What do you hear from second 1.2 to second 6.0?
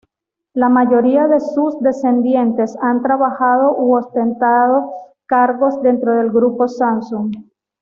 de sus descendientes han trabajado u ostentado cargos